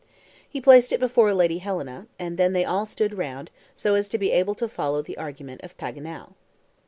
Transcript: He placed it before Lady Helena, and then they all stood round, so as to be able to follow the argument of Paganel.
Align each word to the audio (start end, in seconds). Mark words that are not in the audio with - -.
He 0.49 0.59
placed 0.59 0.91
it 0.91 0.99
before 0.99 1.31
Lady 1.31 1.59
Helena, 1.59 2.07
and 2.17 2.35
then 2.35 2.53
they 2.53 2.65
all 2.65 2.87
stood 2.87 3.13
round, 3.19 3.51
so 3.75 3.93
as 3.93 4.07
to 4.09 4.17
be 4.17 4.31
able 4.31 4.55
to 4.55 4.67
follow 4.67 5.03
the 5.03 5.15
argument 5.19 5.61
of 5.61 5.77
Paganel. 5.77 6.33